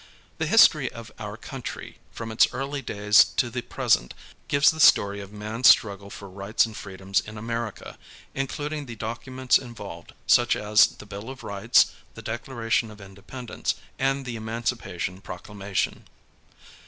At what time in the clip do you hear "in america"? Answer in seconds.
7.27-7.99